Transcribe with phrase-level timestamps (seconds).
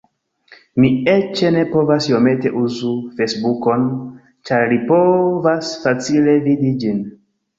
[0.83, 3.85] Mi eĉ ne povas iomete uzu Fejsbukon
[4.51, 7.05] ĉar li povas facile vidi ĝin.